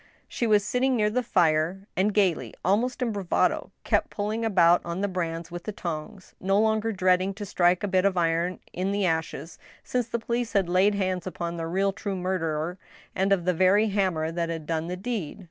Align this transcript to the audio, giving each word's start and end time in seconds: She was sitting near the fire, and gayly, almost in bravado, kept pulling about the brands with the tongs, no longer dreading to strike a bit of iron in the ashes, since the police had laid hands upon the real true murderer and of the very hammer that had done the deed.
She 0.27 0.47
was 0.47 0.63
sitting 0.65 0.95
near 0.95 1.11
the 1.11 1.21
fire, 1.21 1.81
and 1.95 2.11
gayly, 2.11 2.55
almost 2.65 3.03
in 3.03 3.11
bravado, 3.11 3.71
kept 3.83 4.09
pulling 4.09 4.43
about 4.43 4.81
the 4.81 5.07
brands 5.07 5.51
with 5.51 5.65
the 5.65 5.71
tongs, 5.71 6.33
no 6.39 6.59
longer 6.59 6.91
dreading 6.91 7.35
to 7.35 7.45
strike 7.45 7.83
a 7.83 7.87
bit 7.87 8.03
of 8.03 8.17
iron 8.17 8.57
in 8.73 8.91
the 8.93 9.05
ashes, 9.05 9.59
since 9.83 10.07
the 10.07 10.17
police 10.17 10.53
had 10.53 10.67
laid 10.67 10.95
hands 10.95 11.27
upon 11.27 11.55
the 11.57 11.67
real 11.67 11.93
true 11.93 12.15
murderer 12.15 12.79
and 13.13 13.31
of 13.31 13.45
the 13.45 13.53
very 13.53 13.89
hammer 13.89 14.31
that 14.31 14.49
had 14.49 14.65
done 14.65 14.87
the 14.87 14.97
deed. 14.97 15.39